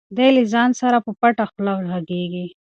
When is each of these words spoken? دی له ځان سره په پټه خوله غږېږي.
دی 0.17 0.27
له 0.35 0.43
ځان 0.53 0.69
سره 0.81 0.97
په 1.05 1.11
پټه 1.21 1.45
خوله 1.51 1.73
غږېږي. 1.89 2.45